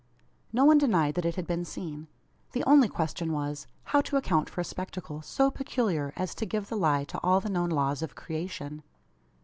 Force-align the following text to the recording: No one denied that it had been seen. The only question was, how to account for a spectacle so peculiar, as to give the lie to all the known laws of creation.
No 0.51 0.65
one 0.65 0.79
denied 0.79 1.13
that 1.13 1.25
it 1.25 1.35
had 1.35 1.45
been 1.45 1.63
seen. 1.63 2.07
The 2.53 2.63
only 2.63 2.87
question 2.87 3.31
was, 3.31 3.67
how 3.83 4.01
to 4.01 4.17
account 4.17 4.49
for 4.49 4.59
a 4.59 4.63
spectacle 4.63 5.21
so 5.21 5.51
peculiar, 5.51 6.11
as 6.15 6.33
to 6.41 6.45
give 6.47 6.69
the 6.69 6.75
lie 6.75 7.03
to 7.03 7.19
all 7.21 7.39
the 7.39 7.51
known 7.51 7.69
laws 7.69 8.01
of 8.01 8.15
creation. 8.15 8.81